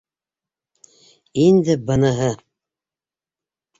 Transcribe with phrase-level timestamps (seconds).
[1.43, 2.31] Инде быныһы.